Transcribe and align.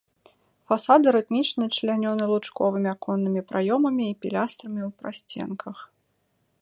Фасады 0.69 1.11
рытмічна 1.15 1.67
члянёны 1.77 2.25
лучковымі 2.33 2.89
аконнымі 2.95 3.41
праёмамі 3.51 4.03
і 4.09 4.17
пілястрамі 4.25 4.81
ў 4.89 4.91
прасценках. 5.03 5.77